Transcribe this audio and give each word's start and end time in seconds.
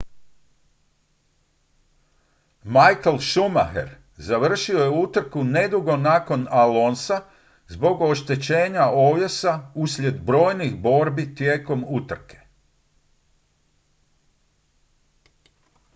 michael 2.63 3.19
schumacher 3.19 3.89
završio 4.17 4.77
je 4.77 4.89
utrku 4.89 5.43
nedugo 5.43 5.97
nakon 5.97 6.47
alonsa 6.49 7.23
zbog 7.67 8.01
oštećenja 8.01 8.85
ovjesa 8.85 9.71
uslijed 9.75 10.21
brojnih 10.21 10.79
borbi 10.81 11.35
tijekom 11.35 11.85
utrke 11.89 12.37